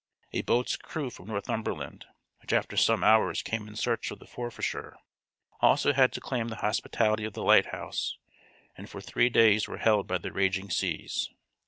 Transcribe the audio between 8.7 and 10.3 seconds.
and for three days were held by